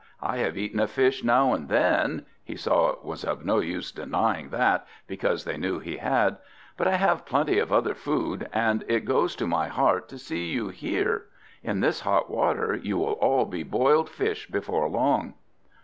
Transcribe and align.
I 0.23 0.37
have 0.37 0.57
eaten 0.57 0.79
a 0.79 0.87
fish 0.87 1.23
now 1.23 1.53
and 1.53 1.69
then" 1.69 2.25
he 2.43 2.55
saw 2.55 2.89
it 2.89 3.03
was 3.03 3.23
of 3.23 3.45
no 3.45 3.59
use 3.59 3.91
denying 3.91 4.49
that, 4.49 4.87
because 5.05 5.43
they 5.43 5.57
knew 5.57 5.77
he 5.77 5.97
had 5.97 6.37
"but 6.75 6.87
I 6.87 6.95
have 6.95 7.23
plenty 7.23 7.59
of 7.59 7.71
other 7.71 7.93
food, 7.93 8.49
and 8.51 8.83
it 8.87 9.05
goes 9.05 9.35
to 9.35 9.45
my 9.45 9.67
heart 9.67 10.09
to 10.09 10.17
see 10.17 10.47
you 10.47 10.69
here. 10.69 11.27
In 11.61 11.81
this 11.81 11.99
hot 11.99 12.31
water 12.31 12.73
you 12.73 12.97
will 12.97 13.13
all 13.21 13.45
be 13.45 13.61
boiled 13.61 14.09
fish 14.09 14.47
before 14.47 14.89
long!" 14.89 15.35